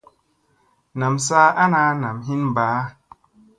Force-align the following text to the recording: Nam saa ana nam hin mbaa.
Nam 0.99 1.15
saa 1.27 1.49
ana 1.65 1.81
nam 2.01 2.17
hin 2.29 2.43
mbaa. 2.51 2.77